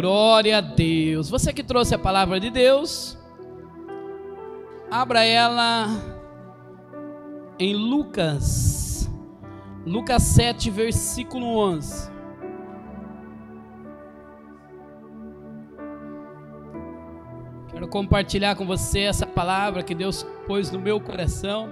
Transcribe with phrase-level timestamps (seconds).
[0.00, 1.28] Glória a Deus.
[1.28, 3.18] Você que trouxe a palavra de Deus,
[4.90, 5.88] abra ela
[7.58, 9.10] em Lucas,
[9.84, 12.10] Lucas 7, versículo 11.
[17.70, 21.68] Quero compartilhar com você essa palavra que Deus pôs no meu coração.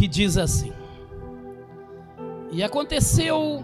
[0.00, 0.72] Que diz assim:
[2.50, 3.62] E aconteceu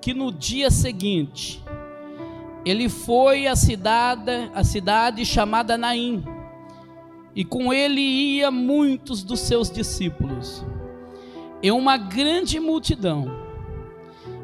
[0.00, 1.60] que no dia seguinte
[2.64, 6.22] ele foi à cidade, a cidade chamada Naim
[7.34, 10.64] e com ele ia muitos dos seus discípulos,
[11.60, 13.26] e uma grande multidão.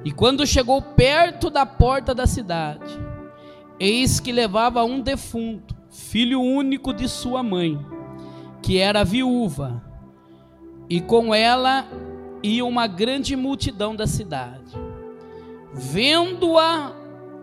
[0.05, 2.99] E quando chegou perto da porta da cidade,
[3.79, 7.79] eis que levava um defunto, filho único de sua mãe,
[8.61, 9.86] que era viúva,
[10.89, 11.87] e com ela
[12.43, 14.75] ia uma grande multidão da cidade.
[15.73, 16.93] Vendo-a,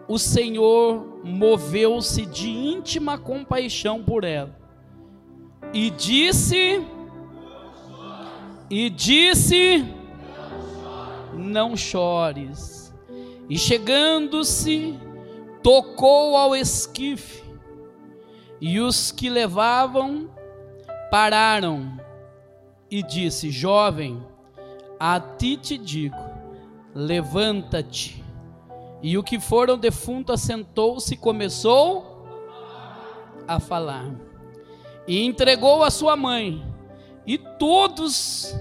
[0.07, 4.55] o Senhor moveu-se de íntima compaixão por ela
[5.73, 6.85] e disse,
[8.69, 9.85] e disse,
[11.33, 12.93] não chores.
[13.49, 14.97] E chegando-se,
[15.61, 17.43] tocou ao esquife,
[18.61, 20.29] e os que levavam
[21.11, 21.99] pararam,
[22.93, 24.23] e disse: Jovem,
[24.99, 26.15] a ti te digo,
[26.93, 28.23] levanta-te.
[29.01, 32.27] E o que foram defunto assentou-se e começou
[33.47, 34.13] a falar
[35.07, 36.63] e entregou a sua mãe,
[37.25, 38.55] e todos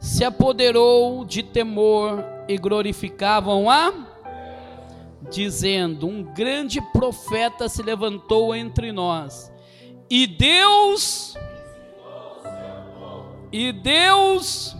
[0.00, 3.92] se apoderou de temor e glorificavam a
[5.30, 9.52] dizendo: Um grande profeta se levantou entre nós.
[10.10, 11.36] E Deus
[13.52, 14.74] e Deus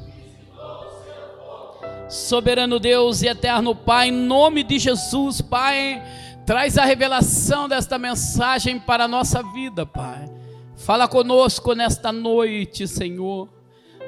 [2.13, 6.03] soberano Deus e eterno Pai, em nome de Jesus, Pai,
[6.45, 10.31] traz a revelação desta mensagem para a nossa vida, Pai.
[10.77, 13.49] Fala conosco nesta noite, Senhor.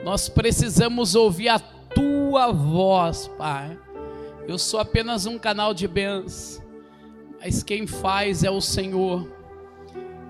[0.05, 3.79] Nós precisamos ouvir a tua voz, Pai.
[4.47, 6.63] Eu sou apenas um canal de bênçãos,
[7.41, 9.27] mas quem faz é o Senhor.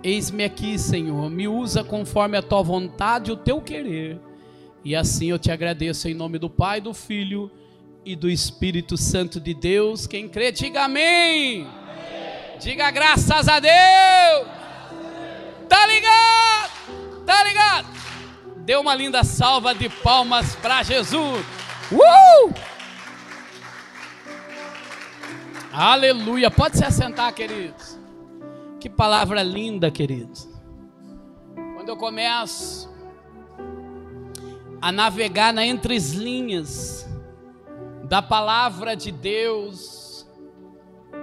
[0.03, 1.29] Eis-me aqui, Senhor.
[1.29, 4.21] Me usa conforme a tua vontade e o teu querer.
[4.85, 7.51] E assim eu te agradeço em nome do Pai, do Filho
[8.05, 10.07] e do Espírito Santo de Deus.
[10.07, 11.63] Quem crê, diga amém.
[11.63, 12.59] amém.
[12.61, 14.47] Diga graças a Deus.
[15.69, 17.25] Tá ligado?
[17.25, 17.87] Tá ligado?
[18.59, 21.45] Dê uma linda salva de palmas para Jesus.
[21.91, 22.55] Uh!
[25.73, 26.51] Aleluia.
[26.51, 27.99] Pode se assentar, queridos.
[28.79, 30.47] Que palavra linda, queridos.
[31.75, 32.94] Quando eu começo
[34.85, 37.07] a navegar na entre as linhas
[38.03, 40.27] da palavra de Deus,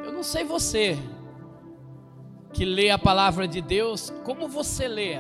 [0.04, 0.98] eu não sei você,
[2.52, 5.20] que lê a palavra de Deus, como você lê?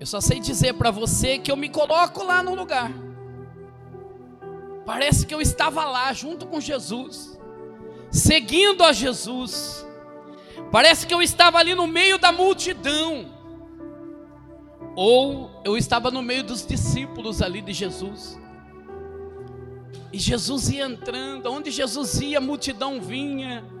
[0.00, 2.90] Eu só sei dizer para você que eu me coloco lá no lugar.
[4.84, 7.38] Parece que eu estava lá junto com Jesus,
[8.10, 9.86] seguindo a Jesus.
[10.72, 13.35] Parece que eu estava ali no meio da multidão.
[14.96, 18.40] Ou eu estava no meio dos discípulos ali de Jesus.
[20.12, 23.76] E Jesus ia entrando, onde Jesus ia, a multidão vinha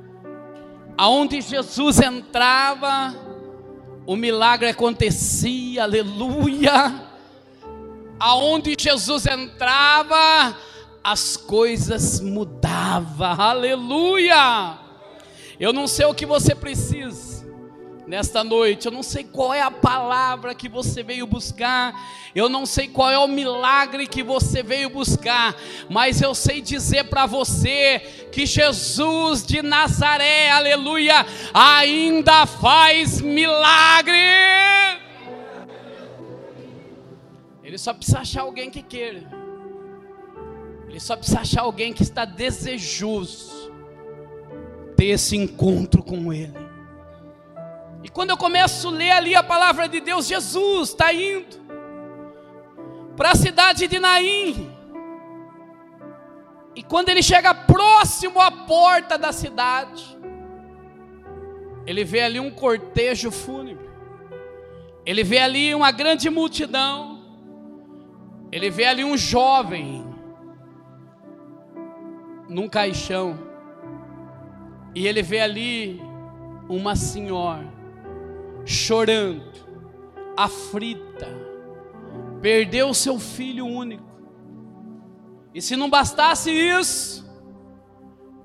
[0.96, 3.14] aonde Jesus entrava,
[4.06, 7.02] o milagre acontecia, aleluia.
[8.18, 10.56] Aonde Jesus entrava,
[11.04, 14.78] as coisas mudavam, aleluia.
[15.60, 17.35] Eu não sei o que você precisa,
[18.06, 18.86] nesta noite.
[18.86, 21.94] Eu não sei qual é a palavra que você veio buscar,
[22.34, 25.56] eu não sei qual é o milagre que você veio buscar,
[25.90, 34.16] mas eu sei dizer para você que Jesus de Nazaré, aleluia, ainda faz milagre.
[37.64, 39.28] Ele só precisa achar alguém que queira.
[40.88, 43.70] Ele só precisa achar alguém que está desejoso
[44.96, 46.65] ter esse encontro com Ele.
[48.06, 51.56] E quando eu começo a ler ali a palavra de Deus, Jesus está indo
[53.16, 54.72] para a cidade de Naim.
[56.76, 60.16] E quando ele chega próximo à porta da cidade,
[61.84, 63.90] ele vê ali um cortejo fúnebre.
[65.04, 67.20] Ele vê ali uma grande multidão.
[68.52, 70.06] Ele vê ali um jovem
[72.48, 73.36] num caixão.
[74.94, 76.00] E ele vê ali
[76.68, 77.74] uma senhora
[78.66, 79.64] chorando,
[80.36, 81.28] aflita,
[82.42, 84.04] perdeu seu filho único.
[85.54, 87.24] E se não bastasse isso,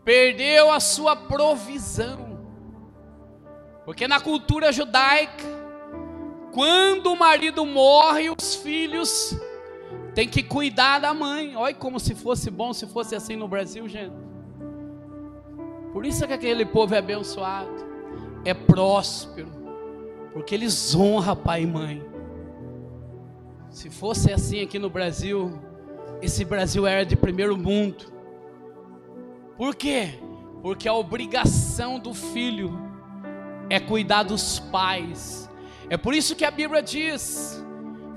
[0.05, 2.39] perdeu a sua provisão.
[3.83, 5.43] Porque na cultura judaica,
[6.53, 9.35] quando o marido morre, os filhos
[10.13, 11.55] têm que cuidar da mãe.
[11.55, 14.15] Olha como se fosse bom se fosse assim no Brasil, gente.
[15.91, 17.85] Por isso que aquele povo é abençoado,
[18.45, 19.60] é próspero,
[20.33, 22.03] porque eles honram pai e mãe.
[23.69, 25.51] Se fosse assim aqui no Brasil,
[26.21, 28.11] esse Brasil era de primeiro mundo.
[29.57, 30.19] Por quê?
[30.61, 32.77] Porque a obrigação do filho
[33.69, 35.49] é cuidar dos pais.
[35.89, 37.63] É por isso que a Bíblia diz: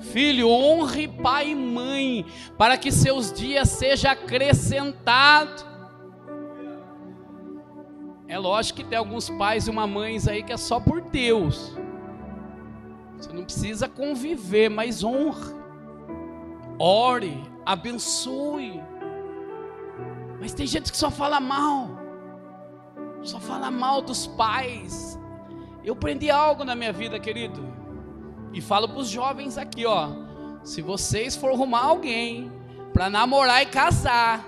[0.00, 2.26] Filho, honre pai e mãe,
[2.58, 5.64] para que seus dias sejam acrescentados.
[8.26, 11.76] É lógico que tem alguns pais e uma mães aí que é só por Deus.
[13.24, 15.54] Você não precisa conviver, mas honre.
[16.78, 18.82] Ore, abençoe.
[20.38, 21.88] Mas tem gente que só fala mal.
[23.22, 25.18] Só fala mal dos pais.
[25.82, 27.66] Eu aprendi algo na minha vida, querido.
[28.52, 30.10] E falo para os jovens aqui, ó.
[30.62, 32.52] Se vocês for arrumar alguém
[32.92, 34.44] para namorar e casar,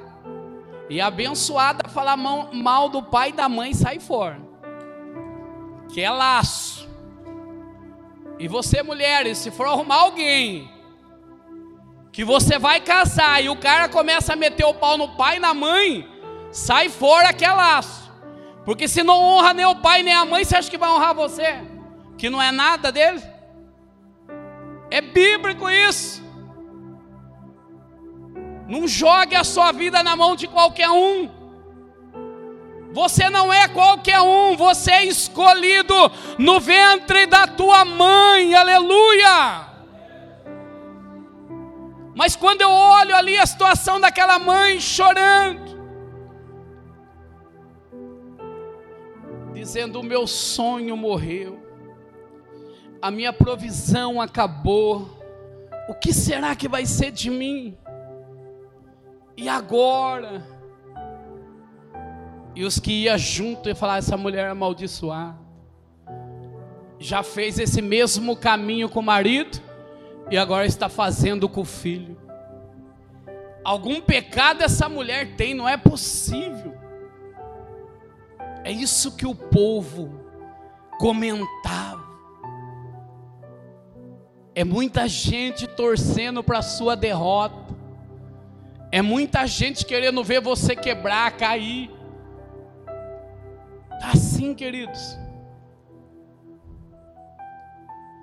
[0.90, 4.38] e abençoada falar mal do pai e da mãe, sai fora.
[5.88, 6.75] Que é laço.
[8.38, 10.70] E você, mulheres, se for arrumar alguém
[12.12, 15.40] que você vai casar e o cara começa a meter o pau no pai e
[15.40, 16.08] na mãe,
[16.50, 18.12] sai fora que é laço.
[18.64, 21.14] Porque se não honra nem o pai nem a mãe, você acha que vai honrar
[21.14, 21.62] você?
[22.18, 23.22] Que não é nada dele?
[24.90, 26.24] É bíblico isso.
[28.66, 31.30] Não jogue a sua vida na mão de qualquer um.
[32.96, 35.94] Você não é qualquer um, você é escolhido
[36.38, 39.68] no ventre da tua mãe, aleluia.
[42.14, 45.76] Mas quando eu olho ali a situação daquela mãe chorando,
[49.52, 51.60] dizendo: O meu sonho morreu,
[53.02, 55.22] a minha provisão acabou,
[55.86, 57.76] o que será que vai ser de mim?
[59.36, 60.55] E agora?
[62.56, 65.38] E os que iam junto e falar: essa mulher é amaldiçoada.
[66.98, 69.60] Já fez esse mesmo caminho com o marido
[70.30, 72.18] e agora está fazendo com o filho.
[73.62, 76.74] Algum pecado essa mulher tem, não é possível.
[78.64, 80.18] É isso que o povo
[80.98, 82.06] comentava.
[84.54, 87.76] É muita gente torcendo para a sua derrota.
[88.90, 91.95] É muita gente querendo ver você quebrar, cair.
[94.02, 95.18] Assim, queridos.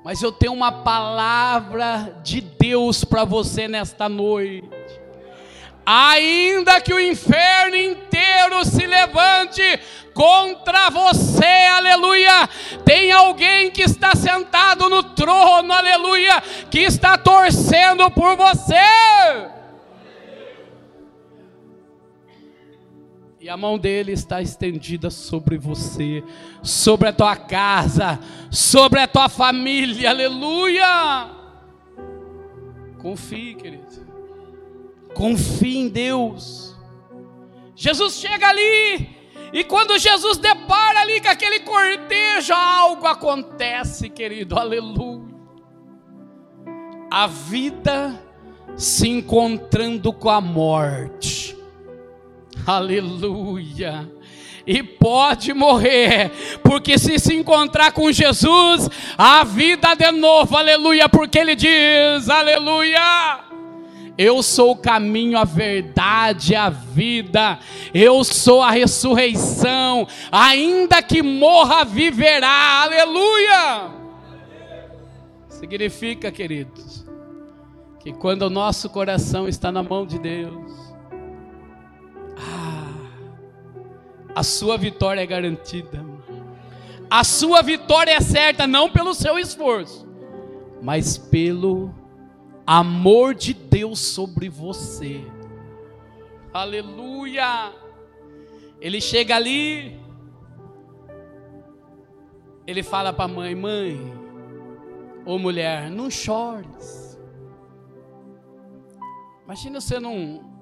[0.04, 4.70] Mas eu tenho uma palavra de Deus para você nesta noite.
[5.86, 9.62] Ainda que o inferno inteiro se levante
[10.14, 12.48] contra você, aleluia.
[12.86, 19.53] Tem alguém que está sentado no trono, aleluia, que está torcendo por você.
[23.44, 26.24] E a mão dele está estendida sobre você,
[26.62, 28.18] sobre a tua casa,
[28.50, 31.30] sobre a tua família, aleluia.
[33.01, 34.08] Confie, querido.
[35.13, 36.74] Confie em Deus.
[37.75, 39.10] Jesus chega ali,
[39.51, 45.36] e quando Jesus depara ali com aquele cortejo, algo acontece, querido, aleluia.
[47.12, 48.24] A vida
[48.77, 51.33] se encontrando com a morte
[52.65, 54.10] Aleluia.
[54.65, 56.32] E pode morrer,
[56.63, 63.41] porque se se encontrar com Jesus, a vida de novo, aleluia, porque ele diz, aleluia.
[64.17, 67.60] Eu sou o caminho, a verdade, a vida.
[67.93, 70.08] Eu sou a ressurreição.
[70.32, 72.84] Ainda que morra, viverá.
[72.84, 73.89] Aleluia.
[75.50, 77.05] Significa, queridos,
[78.00, 80.73] que quando o nosso coração está na mão de Deus,
[84.36, 86.04] a sua vitória é garantida.
[87.10, 90.08] A sua vitória é certa não pelo seu esforço,
[90.82, 91.94] mas pelo
[92.66, 95.24] amor de Deus sobre você.
[96.52, 97.72] Aleluia!
[98.82, 100.00] Ele chega ali,
[102.66, 104.13] ele fala para a mãe: Mãe,
[105.25, 107.20] ô mulher, não chores.
[109.46, 110.52] Imagina você não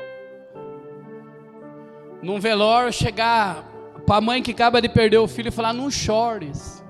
[2.21, 3.63] num velório chegar
[4.05, 6.83] para a mãe que acaba de perder o filho e falar: Não chores.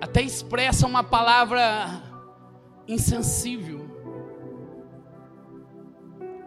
[0.00, 2.02] até expressa uma palavra
[2.88, 3.80] insensível.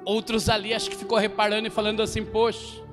[0.03, 2.83] Outros ali acho que ficou reparando e falando assim: "Poxa,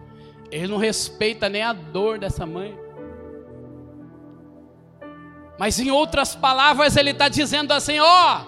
[0.50, 2.78] ele não respeita nem a dor dessa mãe".
[5.58, 8.40] Mas em outras palavras ele está dizendo assim: ó,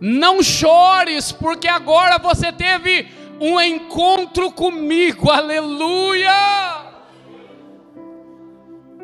[0.00, 3.08] não chores, porque agora você teve
[3.42, 6.30] um encontro comigo, aleluia.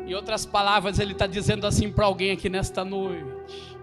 [0.07, 3.77] Em outras palavras, ele está dizendo assim para alguém aqui nesta noite: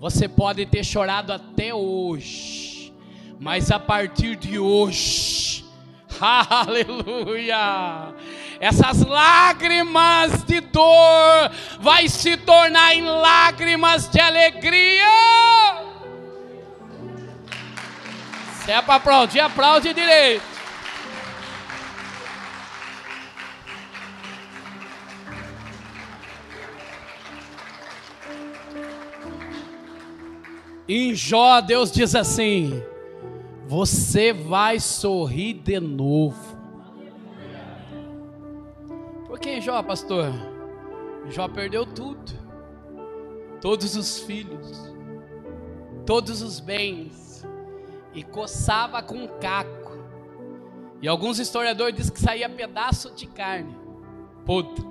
[0.00, 2.94] você pode ter chorado até hoje,
[3.38, 5.66] mas a partir de hoje,
[6.18, 8.14] aleluia,
[8.58, 15.81] essas lágrimas de dor vai se tornar em lágrimas de alegria.
[18.64, 20.52] Se é para aplaudir, aplaude direito.
[30.88, 32.82] Em Jó, Deus diz assim:
[33.66, 36.56] Você vai sorrir de novo.
[39.26, 40.30] Por que Jó, pastor?
[41.30, 42.32] Jó perdeu tudo,
[43.60, 44.92] todos os filhos,
[46.04, 47.21] todos os bens,
[48.14, 49.92] e coçava com um caco.
[51.00, 53.76] E alguns historiadores dizem que saía pedaço de carne,
[54.44, 54.84] podre.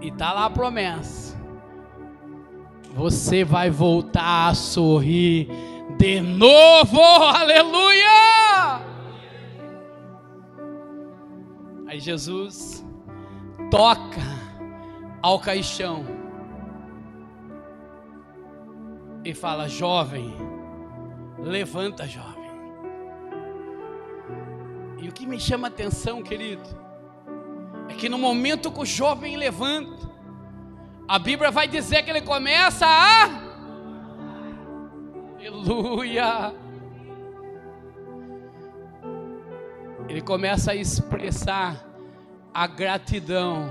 [0.00, 1.34] E tá lá a promessa
[2.94, 5.48] você vai voltar a sorrir
[5.98, 8.80] de novo, aleluia!
[11.88, 12.86] Aí Jesus
[13.70, 14.22] toca
[15.20, 16.04] ao caixão
[19.24, 20.32] e fala: Jovem,
[21.38, 22.44] levanta, jovem.
[25.00, 26.68] E o que me chama a atenção, querido,
[27.88, 30.08] é que no momento que o jovem levanta,
[31.06, 33.44] a Bíblia vai dizer que ele começa a.
[35.38, 36.54] Aleluia!
[40.08, 41.84] Ele começa a expressar
[42.52, 43.68] a gratidão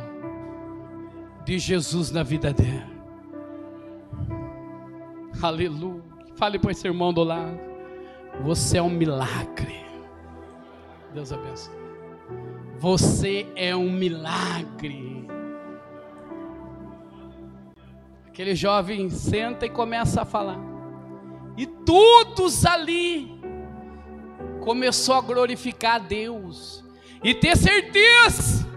[1.46, 2.94] de Jesus na vida dele.
[5.42, 6.13] Aleluia.
[6.36, 7.60] Fale para esse irmão do lado.
[8.42, 9.84] Você é um milagre.
[11.14, 11.76] Deus abençoe.
[12.80, 15.28] Você é um milagre.
[18.28, 20.60] Aquele jovem senta e começa a falar.
[21.56, 23.40] E todos ali
[24.60, 26.84] começou a glorificar a Deus
[27.24, 28.68] e ter certeza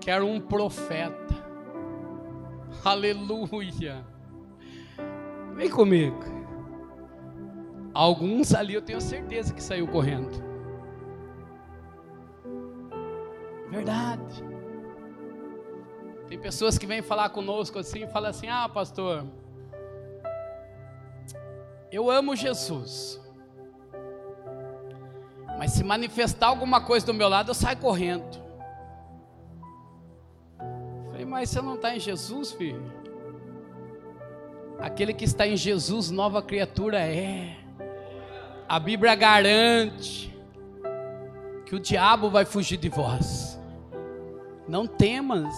[0.00, 1.36] que era um profeta.
[2.84, 4.04] Aleluia.
[5.58, 6.24] Vem comigo.
[7.92, 10.40] Alguns ali eu tenho certeza que saiu correndo.
[13.68, 14.44] Verdade.
[16.28, 19.26] Tem pessoas que vêm falar conosco assim e falam assim: Ah, pastor,
[21.90, 23.20] eu amo Jesus,
[25.58, 28.40] mas se manifestar alguma coisa do meu lado, eu saio correndo.
[31.10, 33.07] falei, mas você não está em Jesus, filho?
[34.80, 37.56] Aquele que está em Jesus, nova criatura é.
[38.68, 40.36] A Bíblia garante
[41.66, 43.58] que o diabo vai fugir de vós.
[44.68, 45.54] Não temas.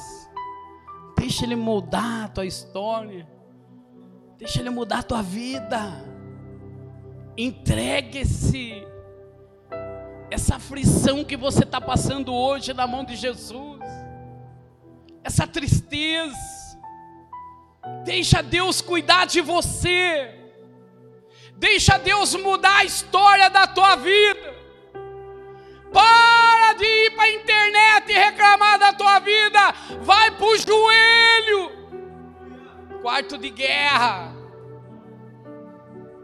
[1.17, 3.29] Deixa Ele mudar a tua história.
[4.39, 6.05] Deixa Ele mudar a tua vida.
[7.37, 8.87] Entregue-se.
[10.31, 13.83] Essa aflição que você está passando hoje na mão de Jesus.
[15.23, 16.60] Essa tristeza.
[18.05, 20.35] Deixa Deus cuidar de você.
[21.57, 24.55] Deixa Deus mudar a história da tua vida.
[25.93, 29.73] Para de ir para a internet e reclamar da tua vida.
[30.01, 31.81] Vai para o joelho.
[33.03, 34.35] Quarto de guerra.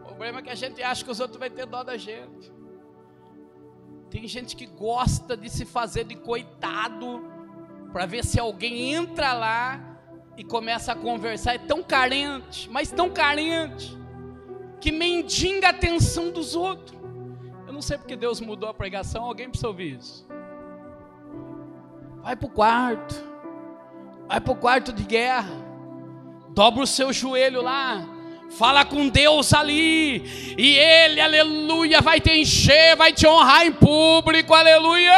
[0.01, 2.51] O problema é que a gente acha que os outros vão ter dó da gente.
[4.09, 7.23] Tem gente que gosta de se fazer de coitado
[7.91, 9.86] para ver se alguém entra lá
[10.37, 11.55] e começa a conversar.
[11.55, 13.97] É tão carente, mas tão carente,
[14.79, 16.97] que mendiga a atenção dos outros
[17.77, 20.25] não sei porque Deus mudou a pregação, alguém precisa ouvir isso.
[22.23, 23.15] Vai para o quarto,
[24.27, 25.53] vai para o quarto de guerra,
[26.49, 28.03] dobra o seu joelho lá,
[28.49, 34.55] fala com Deus ali, e Ele, aleluia, vai te encher, vai te honrar em público,
[34.55, 35.13] aleluia.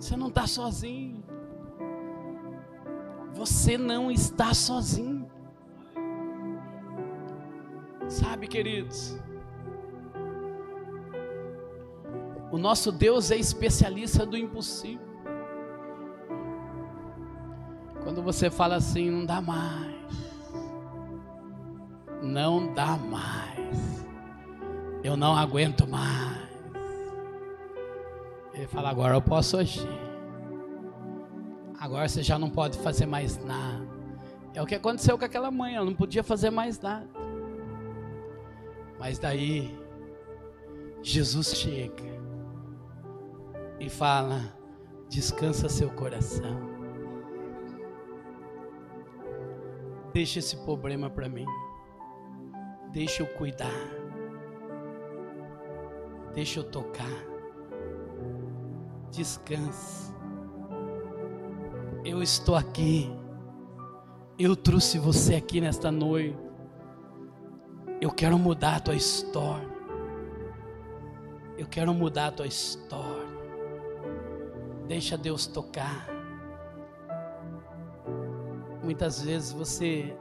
[0.00, 1.22] Você não está sozinho,
[3.38, 5.30] você não está sozinho.
[8.08, 9.16] Sabe, queridos?
[12.50, 15.06] O nosso Deus é especialista do impossível.
[18.02, 19.96] Quando você fala assim, não dá mais.
[22.20, 24.04] Não dá mais.
[25.04, 26.48] Eu não aguento mais.
[28.52, 30.07] Ele fala agora, eu posso agir.
[31.78, 33.86] Agora você já não pode fazer mais nada.
[34.52, 37.08] É o que aconteceu com aquela mãe, ela não podia fazer mais nada.
[38.98, 39.78] Mas daí,
[41.02, 42.02] Jesus chega
[43.78, 44.40] e fala:
[45.08, 46.78] descansa seu coração.
[50.12, 51.46] Deixa esse problema para mim.
[52.90, 53.70] Deixa eu cuidar.
[56.34, 57.24] Deixa eu tocar.
[59.12, 60.17] Descanse.
[62.04, 63.10] Eu estou aqui.
[64.38, 66.38] Eu trouxe você aqui nesta noite.
[68.00, 69.68] Eu quero mudar a tua história.
[71.56, 73.26] Eu quero mudar a tua história.
[74.86, 76.08] Deixa Deus tocar.
[78.82, 80.16] Muitas vezes você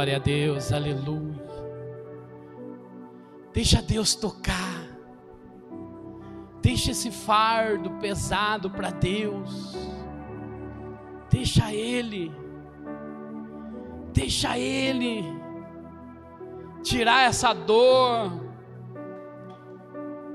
[0.00, 1.44] Glória a Deus, aleluia.
[3.52, 4.86] Deixa Deus tocar.
[6.62, 9.76] Deixa esse fardo pesado para Deus.
[11.28, 12.32] Deixa Ele.
[14.14, 15.22] Deixa Ele
[16.82, 18.32] tirar essa dor.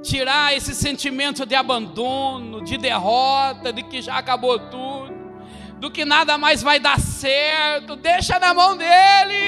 [0.03, 5.15] Tirar esse sentimento de abandono, de derrota, de que já acabou tudo
[5.79, 7.95] do que nada mais vai dar certo.
[7.95, 9.44] Deixa na mão dele.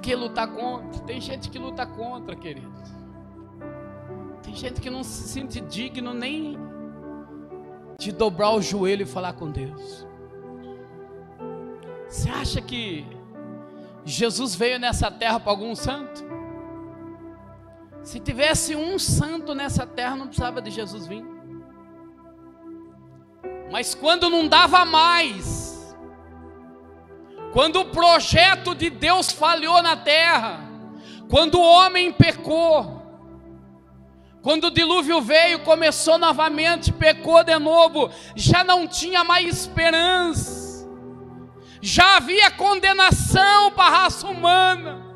[0.00, 1.00] Que lutar contra?
[1.02, 2.72] Tem gente que luta contra, querido.
[4.42, 6.58] Tem gente que não se sente digno nem
[7.98, 10.06] de dobrar o joelho e falar com Deus.
[12.08, 13.06] Você acha que
[14.04, 16.24] Jesus veio nessa terra para algum santo?
[18.02, 21.24] Se tivesse um santo nessa terra, não precisava de Jesus vir.
[23.70, 25.69] Mas quando não dava mais,
[27.52, 30.60] quando o projeto de Deus falhou na terra,
[31.28, 33.00] quando o homem pecou,
[34.42, 40.88] quando o dilúvio veio, começou novamente, pecou de novo, já não tinha mais esperança,
[41.82, 45.06] já havia condenação para a raça humana.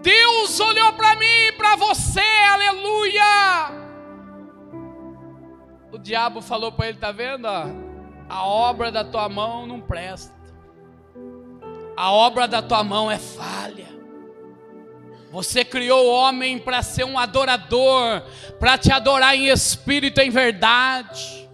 [0.00, 3.78] Deus olhou para mim e para você, aleluia.
[5.92, 7.48] O diabo falou para ele: tá vendo?
[8.28, 10.38] A obra da tua mão não presta,
[11.96, 13.88] a obra da tua mão é falha.
[15.30, 18.22] Você criou o homem para ser um adorador,
[18.58, 21.48] para te adorar em espírito e em verdade.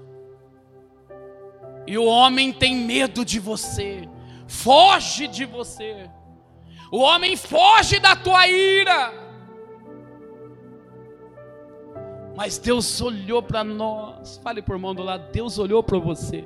[1.86, 4.08] E o homem tem medo de você,
[4.46, 6.10] foge de você.
[6.92, 9.12] O homem foge da tua ira.
[12.36, 14.38] Mas Deus olhou para nós.
[14.42, 16.44] Fale por mão do lado, Deus olhou para você.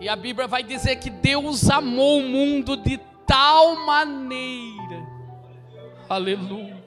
[0.00, 5.06] E a Bíblia vai dizer que Deus amou o mundo de tal maneira.
[6.08, 6.82] Aleluia.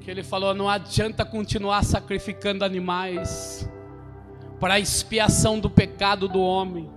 [0.00, 3.68] Que ele falou: não adianta continuar sacrificando animais
[4.60, 6.94] para a expiação do pecado do homem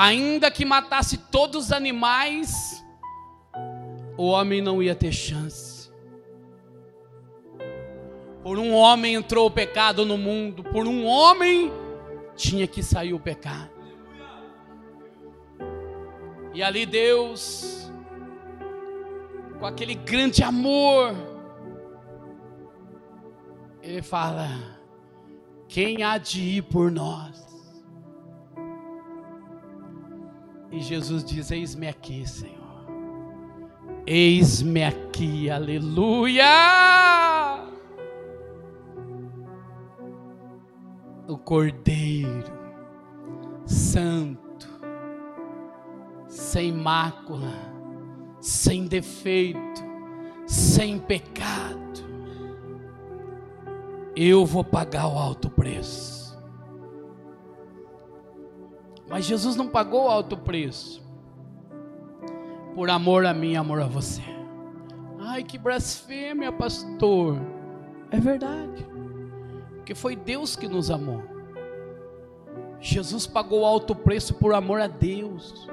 [0.00, 2.82] ainda que matasse todos os animais,
[4.16, 5.90] o homem não ia ter chance.
[8.42, 11.70] Por um homem entrou o pecado no mundo, por um homem
[12.40, 13.70] tinha que sair o pecado.
[16.54, 17.92] E ali Deus,
[19.58, 21.14] com aquele grande amor,
[23.82, 24.48] Ele fala:
[25.68, 27.46] quem há de ir por nós?
[30.72, 32.58] E Jesus diz: Eis-me aqui, Senhor.
[34.06, 36.44] Eis-me aqui, aleluia!
[41.28, 42.19] O Cordeiro
[43.70, 44.68] Santo,
[46.26, 47.52] sem mácula,
[48.40, 49.80] sem defeito,
[50.44, 51.78] sem pecado.
[54.16, 56.36] Eu vou pagar o alto preço.
[59.08, 61.00] Mas Jesus não pagou o alto preço
[62.74, 64.22] por amor a mim, amor a você.
[65.20, 67.38] Ai, que blasfêmia, pastor.
[68.10, 68.84] É verdade.
[69.76, 71.39] Porque foi Deus que nos amou.
[72.80, 75.68] Jesus pagou alto preço por amor a Deus.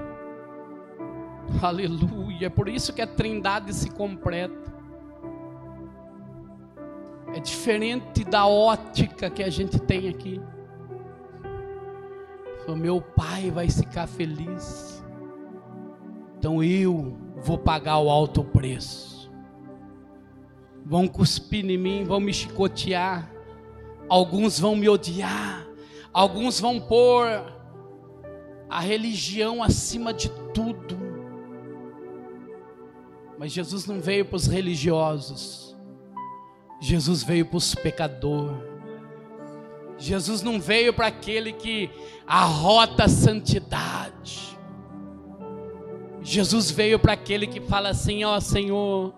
[1.62, 2.48] Aleluia.
[2.48, 4.68] É por isso que a Trindade se completa.
[7.34, 10.42] É diferente da ótica que a gente tem aqui.
[12.68, 15.04] O meu pai vai ficar feliz.
[16.38, 19.32] Então eu vou pagar o alto preço.
[20.86, 23.32] Vão cuspir em mim, vão me chicotear.
[24.10, 25.67] Alguns vão me odiar.
[26.18, 27.28] Alguns vão pôr
[28.68, 30.98] a religião acima de tudo.
[33.38, 35.78] Mas Jesus não veio para os religiosos.
[36.82, 38.58] Jesus veio para os pecadores.
[40.00, 41.92] Jesus não veio para aquele que
[42.26, 44.58] arrota a santidade.
[46.24, 49.14] Jesus veio para aquele que fala assim: Ó Senhor,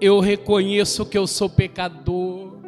[0.00, 2.60] eu reconheço que eu sou pecador,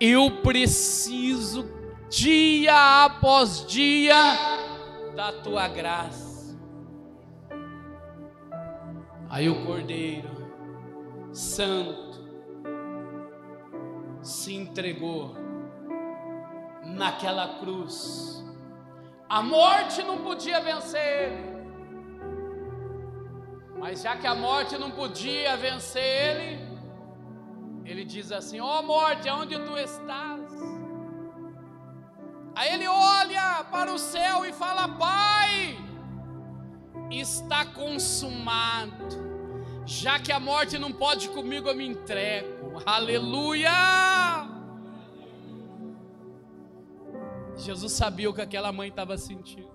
[0.00, 1.78] eu preciso,
[2.10, 4.14] dia após dia,
[5.14, 6.58] da tua graça.
[9.28, 10.28] Aí o Cordeiro
[11.32, 12.20] Santo
[14.20, 15.36] se entregou
[16.84, 18.44] naquela cruz.
[19.28, 21.50] A morte não podia vencer ele.
[23.78, 26.80] Mas já que a morte não podia vencer ele,
[27.84, 30.39] ele diz assim: Ó oh, morte, aonde tu estás?
[32.54, 35.78] Aí ele olha para o céu e fala: Pai,
[37.10, 39.30] está consumado.
[39.86, 42.80] Já que a morte não pode comigo, eu me entrego.
[42.86, 43.70] Aleluia!
[47.56, 49.70] Jesus sabia o que aquela mãe estava sentindo.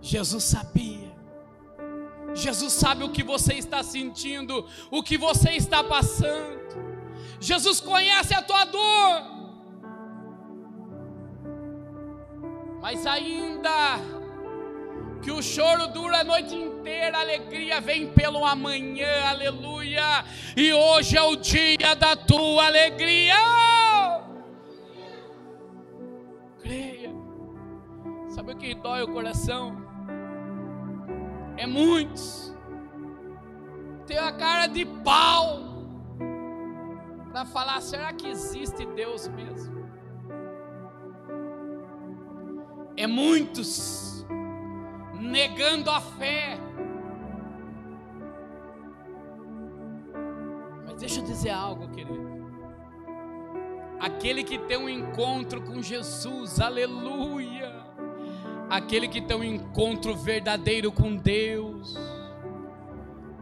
[0.00, 1.12] Jesus sabia.
[2.34, 6.54] Jesus sabe o que você está sentindo, o que você está passando.
[7.40, 9.33] Jesus conhece a tua dor.
[12.84, 13.96] Mas ainda
[15.22, 20.22] que o choro dura a noite inteira, a alegria vem pelo amanhã, aleluia.
[20.54, 23.36] E hoje é o dia da tua alegria.
[28.28, 29.82] Sabe o que dói o coração?
[31.56, 32.54] É muitos.
[34.06, 35.86] Tem a cara de pau
[37.32, 39.73] para falar: será que existe Deus mesmo?
[43.04, 44.24] É muitos
[45.20, 46.58] negando a fé.
[50.86, 52.24] Mas deixa eu dizer algo, querido.
[54.00, 57.84] Aquele que tem um encontro com Jesus, aleluia
[58.70, 61.94] aquele que tem um encontro verdadeiro com Deus,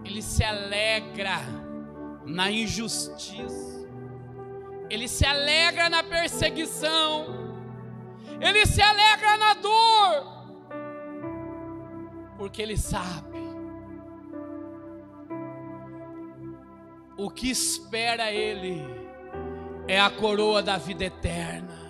[0.04, 1.38] ele se alegra
[2.26, 3.88] na injustiça,
[4.90, 7.41] ele se alegra na perseguição,
[8.42, 10.44] ele se alegra na dor,
[12.36, 13.40] porque ele sabe
[17.16, 18.82] o que espera ele
[19.86, 21.82] é a coroa da vida eterna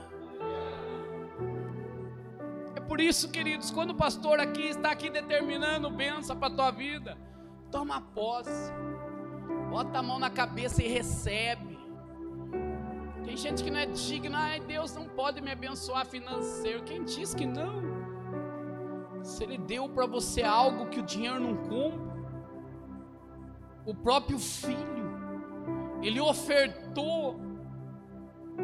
[2.93, 7.17] por isso, queridos, quando o pastor aqui está aqui determinando bênção para a tua vida,
[7.71, 8.71] toma posse,
[9.71, 11.72] bota a mão na cabeça e recebe.
[13.33, 16.83] Tem gente que não é digna, ai Deus não pode me abençoar financeiro.
[16.83, 17.83] Quem diz que não?
[19.23, 22.15] Se Ele deu para você algo que o dinheiro não compra,
[23.87, 25.07] o próprio filho,
[26.03, 27.41] Ele ofertou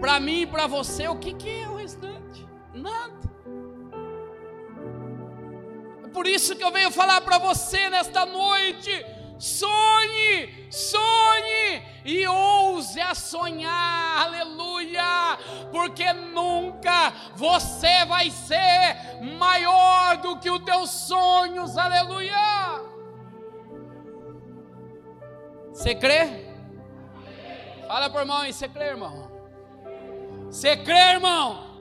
[0.02, 2.46] para mim e para você, o que, que é o restante?
[2.74, 3.26] Nada
[6.18, 8.90] por isso que eu venho falar para você nesta noite.
[9.38, 15.38] Sonhe, sonhe e ouse a sonhar, aleluia,
[15.70, 22.82] porque nunca você vai ser maior do que os teus sonhos, aleluia.
[25.72, 26.48] Você crê?
[27.86, 29.30] Fala por irmão aí, você crê, irmão?
[30.46, 31.80] Você crê, irmão?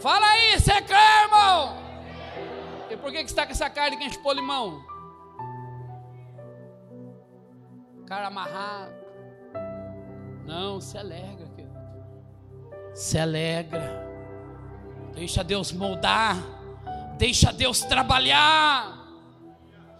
[0.00, 1.78] Fala aí, você crê, irmão?
[3.00, 4.89] por que, que está com essa cara de quem chupou limão?
[8.10, 8.92] Cara amarrado.
[10.44, 11.78] Não, se alegra, querido.
[12.92, 14.04] Se alegra.
[15.14, 16.36] Deixa Deus moldar.
[17.16, 19.06] Deixa Deus trabalhar.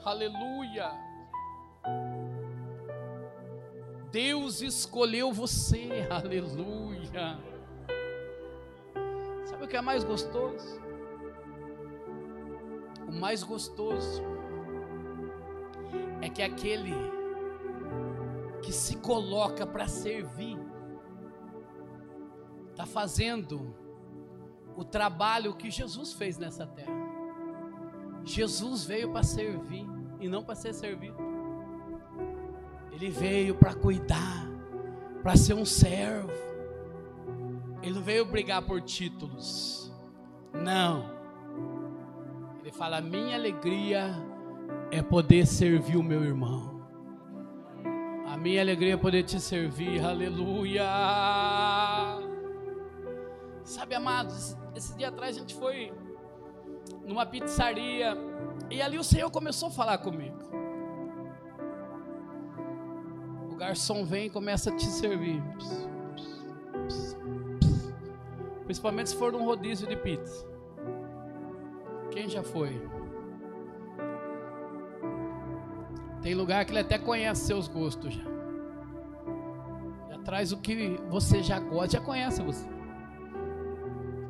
[0.04, 0.90] Aleluia.
[4.10, 6.08] Deus escolheu você.
[6.10, 7.38] Aleluia.
[9.44, 10.80] Sabe o que é mais gostoso?
[13.06, 14.20] O mais gostoso
[16.20, 17.19] é que aquele
[18.62, 20.58] que se coloca para servir
[22.70, 23.74] está fazendo
[24.74, 27.00] o trabalho que Jesus fez nessa terra.
[28.24, 29.86] Jesus veio para servir
[30.18, 31.18] e não para ser servido.
[32.90, 34.46] Ele veio para cuidar,
[35.22, 36.30] para ser um servo.
[37.82, 39.92] Ele não veio brigar por títulos.
[40.52, 41.10] Não.
[42.60, 44.14] Ele fala: minha alegria
[44.90, 46.79] é poder servir o meu irmão.
[48.40, 50.02] Minha alegria é poder te servir.
[50.02, 50.82] Aleluia.
[53.62, 55.92] Sabe, amados, esse dia atrás a gente foi
[57.04, 58.16] numa pizzaria
[58.70, 60.38] e ali o Senhor começou a falar comigo.
[63.52, 65.42] O garçom vem e começa a te servir.
[68.64, 70.46] Principalmente se for num rodízio de pizza.
[72.10, 72.80] Quem já foi?
[76.22, 78.24] Tem lugar que ele até conhece seus gostos já.
[80.10, 82.68] Já traz o que você já gosta, já conhece você.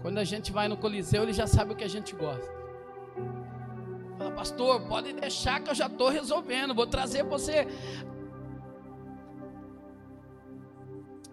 [0.03, 2.61] Quando a gente vai no Coliseu, ele já sabe o que a gente gosta.
[4.17, 6.75] Fala, pastor, pode deixar que eu já estou resolvendo.
[6.75, 7.67] Vou trazer você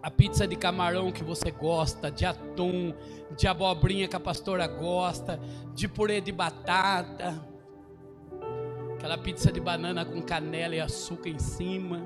[0.01, 2.93] a pizza de camarão que você gosta, de atum,
[3.35, 5.39] de abobrinha que a pastora gosta,
[5.73, 7.45] de purê de batata,
[8.97, 12.01] aquela pizza de banana com canela e açúcar em cima.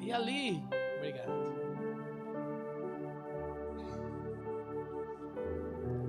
[0.00, 0.64] E ali,
[0.96, 1.52] obrigado.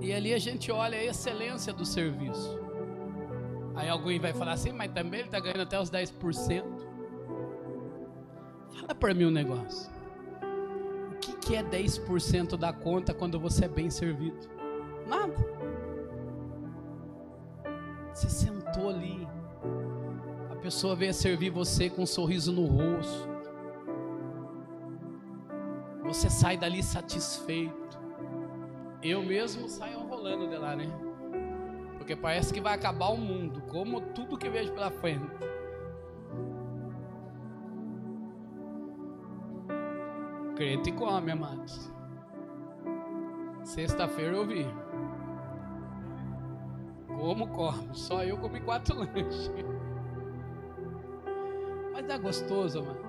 [0.00, 2.58] E ali a gente olha a excelência do serviço.
[3.74, 6.64] Aí alguém vai falar assim, mas também ele está ganhando até os 10%.
[8.74, 9.92] Fala para mim um negócio.
[11.12, 14.48] O que, que é 10% da conta quando você é bem servido?
[15.06, 15.34] Nada.
[18.14, 19.26] Você sentou ali.
[20.52, 23.28] A pessoa veio servir você com um sorriso no rosto.
[26.04, 27.98] Você sai dali satisfeito.
[29.02, 30.86] Eu mesmo saio rolando de lá, né?
[31.98, 35.26] Porque parece que vai acabar o mundo, como tudo que vejo pela frente.
[40.54, 41.90] Crente come, amados.
[43.64, 44.83] Sexta-feira eu vi.
[47.24, 47.88] Como come?
[47.94, 49.50] Só eu comi quatro lanches.
[51.90, 53.00] Mas é gostoso, mano.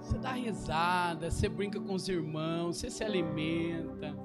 [0.00, 4.16] Você dá risada, você brinca com os irmãos, você se alimenta.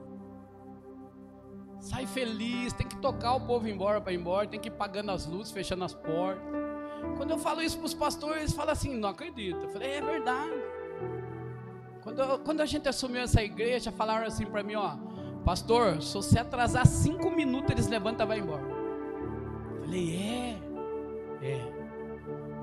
[1.81, 5.11] Sai feliz, tem que tocar o povo embora para ir embora, tem que ir pagando
[5.11, 6.41] as luzes, fechando as portas.
[7.17, 9.61] Quando eu falo isso para os pastores, eles falam assim: não acredito.
[9.61, 10.53] Eu falei: é verdade.
[12.01, 14.95] Quando, quando a gente assumiu essa igreja, falaram assim para mim: ó,
[15.43, 18.68] pastor, se você atrasar cinco minutos, eles levantam e vão embora.
[19.89, 20.59] Falei: é,
[21.41, 21.61] é.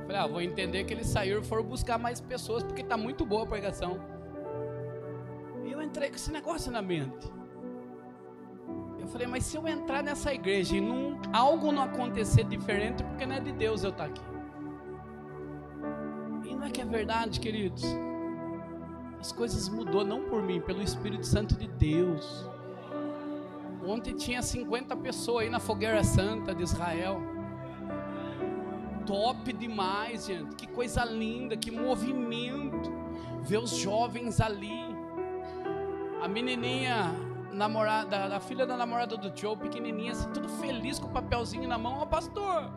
[0.02, 3.26] Falei: ah, vou entender que eles saíram e foram buscar mais pessoas, porque está muito
[3.26, 3.98] boa a pregação.
[5.64, 7.28] E eu entrei com esse negócio na mente.
[9.00, 13.26] Eu falei, mas se eu entrar nessa igreja e não, algo não acontecer diferente, porque
[13.26, 14.22] não é de Deus eu estar aqui.
[16.44, 17.84] E não é que é verdade, queridos.
[19.18, 22.48] As coisas mudou não por mim, pelo Espírito Santo de Deus.
[23.86, 27.20] Ontem tinha 50 pessoas aí na fogueira santa de Israel.
[29.06, 30.56] Top demais, gente.
[30.56, 32.92] Que coisa linda, que movimento.
[33.42, 34.84] Ver os jovens ali.
[36.20, 37.14] A menininha
[37.52, 41.78] namorada, a filha da namorada do Joe, pequenininha, assim, tudo feliz com o papelzinho na
[41.78, 41.98] mão.
[42.00, 42.68] Ó, oh, pastor,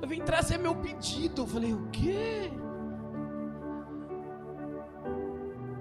[0.00, 1.42] eu vim trazer meu pedido.
[1.42, 2.50] Eu falei, o quê?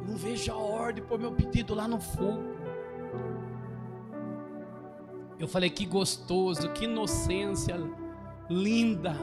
[0.06, 2.57] Não vejo a hora de pôr meu pedido lá no fogo.
[5.40, 7.76] Eu falei, que gostoso, que inocência
[8.50, 9.16] linda.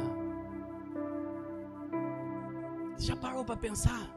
[2.96, 4.14] Já parou para pensar?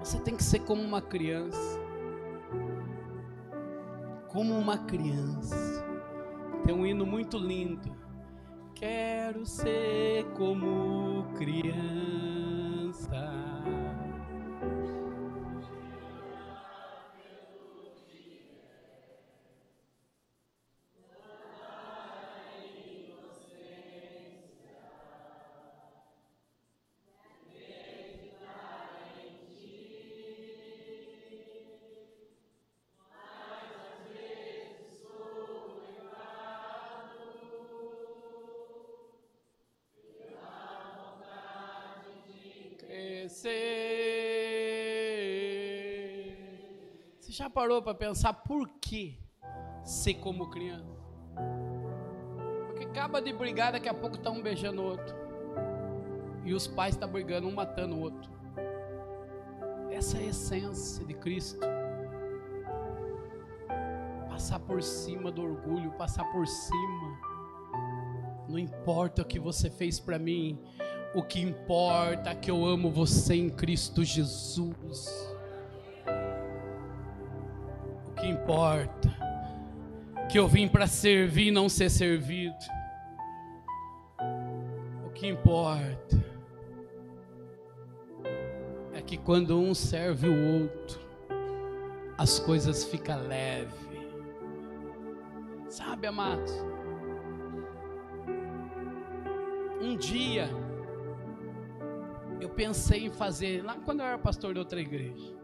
[0.00, 1.80] Você tem que ser como uma criança.
[4.28, 5.84] Como uma criança.
[6.64, 7.94] Tem um hino muito lindo.
[8.74, 12.43] Quero ser como criança.
[47.64, 49.18] Parou para pensar por que
[49.82, 50.84] ser como criança?
[52.66, 55.16] Porque acaba de brigar, daqui a pouco tá um beijando o outro.
[56.44, 58.30] E os pais estão tá brigando, um matando o outro.
[59.90, 61.58] Essa é a essência de Cristo.
[64.28, 67.18] Passar por cima do orgulho, passar por cima.
[68.46, 70.60] Não importa o que você fez para mim,
[71.14, 75.33] o que importa é que eu amo você em Cristo Jesus.
[78.24, 79.14] Que importa
[80.30, 82.56] que eu vim para servir e não ser servido.
[85.04, 86.24] O que importa
[88.94, 90.98] é que quando um serve o outro,
[92.16, 93.74] as coisas ficam leves.
[95.68, 96.50] Sabe, amados?
[99.82, 100.48] Um dia
[102.40, 105.43] eu pensei em fazer, lá quando eu era pastor de outra igreja,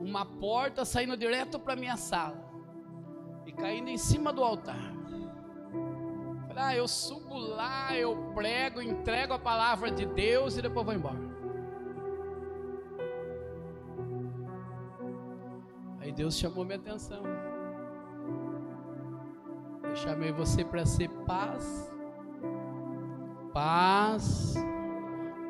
[0.00, 2.42] uma porta saindo direto para minha sala
[3.46, 4.92] e caindo em cima do altar.
[6.48, 10.94] Falei, ah, eu subo lá, eu prego, entrego a palavra de Deus e depois vou
[10.94, 11.30] embora.
[16.00, 17.22] Aí Deus chamou minha atenção.
[19.84, 21.92] Eu chamei você para ser paz,
[23.52, 24.56] paz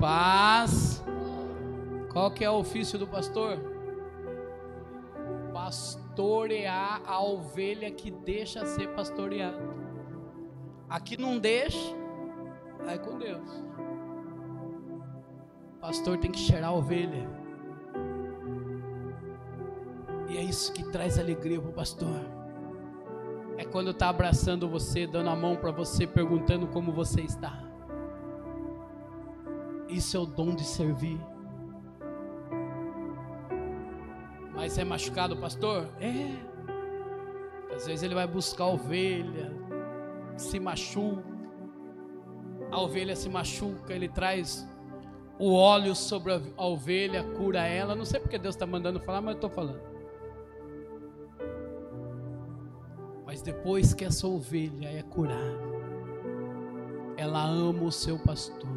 [0.00, 1.04] Paz.
[2.10, 3.79] Qual que é o ofício do pastor?
[5.70, 9.62] Pastorear a ovelha que deixa ser pastoreada.
[10.88, 11.94] Aqui não deixa,
[12.84, 13.48] vai com Deus.
[15.76, 17.30] O pastor tem que cheirar a ovelha.
[20.28, 22.20] E é isso que traz alegria para o pastor.
[23.56, 27.62] É quando está abraçando você, dando a mão para você, perguntando como você está.
[29.88, 31.20] Isso é o dom de servir.
[34.70, 35.88] Mas é machucado, pastor?
[36.00, 37.74] É.
[37.74, 39.52] Às vezes ele vai buscar a ovelha,
[40.36, 41.24] se machuca.
[42.70, 44.64] A ovelha se machuca, ele traz
[45.40, 47.96] o óleo sobre a ovelha, cura ela.
[47.96, 49.82] Não sei porque Deus está mandando falar, mas eu estou falando.
[53.26, 55.58] Mas depois que essa ovelha é curada,
[57.16, 58.70] ela ama o seu pastor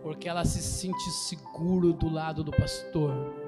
[0.00, 3.41] porque ela se sente seguro do lado do pastor.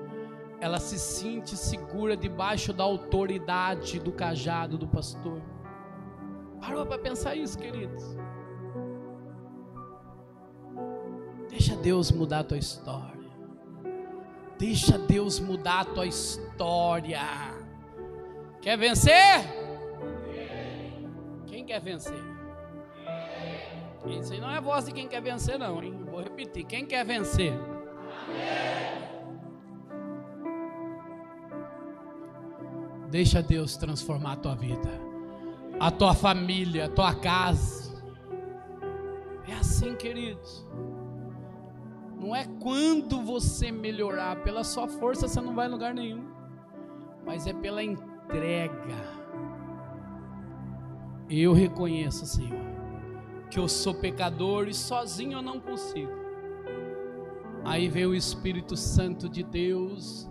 [0.64, 5.42] Ela se sente segura debaixo da autoridade do cajado do pastor.
[6.59, 8.03] Parou para pensar isso, queridos?
[11.50, 13.31] Deixa Deus mudar a tua história.
[14.59, 17.20] Deixa Deus mudar a tua história.
[18.62, 19.44] Quer vencer?
[21.46, 22.24] Quem quer vencer?
[24.07, 25.94] Isso aí não é a voz de quem quer vencer, não, hein?
[26.11, 27.53] Vou repetir: quem quer vencer?
[33.14, 34.90] Deixa Deus transformar a tua vida,
[35.79, 38.03] a tua família, a tua casa.
[39.46, 40.66] É assim, queridos.
[42.18, 46.24] Não é quando você melhorar, pela sua força você não vai em lugar nenhum,
[47.24, 48.96] mas é pela entrega.
[51.31, 52.74] Eu reconheço, Senhor
[53.55, 56.11] que eu sou pecador e sozinho eu não consigo.
[57.64, 60.29] Aí vem o Espírito Santo de Deus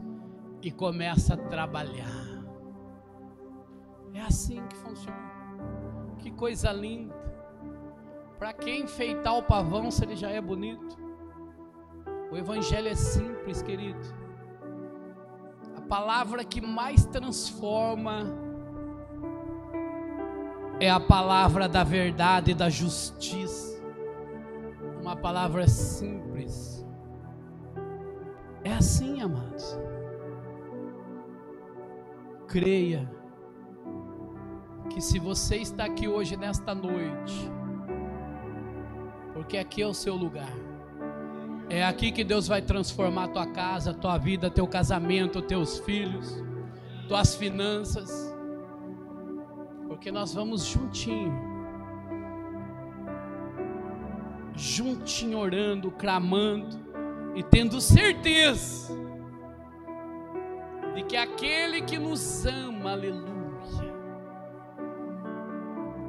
[0.62, 2.23] e começa a trabalhar.
[4.14, 5.18] É assim que funciona.
[6.20, 7.16] Que coisa linda.
[8.38, 10.98] Para quem enfeitar o pavão se ele já é bonito?
[12.32, 14.00] O Evangelho é simples, querido.
[15.76, 18.26] A palavra que mais transforma
[20.80, 23.82] é a palavra da verdade e da justiça.
[25.02, 26.86] Uma palavra simples.
[28.64, 29.78] É assim, amados.
[32.48, 33.23] Creia
[34.94, 37.52] que se você está aqui hoje nesta noite,
[39.34, 40.54] porque aqui é o seu lugar.
[41.70, 46.44] É aqui que Deus vai transformar tua casa, tua vida, teu casamento, teus filhos,
[47.08, 48.34] tuas finanças
[50.04, 51.32] porque nós vamos juntinho,
[54.54, 56.78] juntinho orando, clamando
[57.36, 58.92] e tendo certeza
[60.94, 63.33] de que aquele que nos ama, aleluia,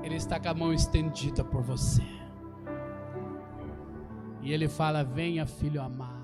[0.04, 2.02] ele está com a mão estendida por você.
[4.42, 6.23] E ele fala: Venha, filho amado.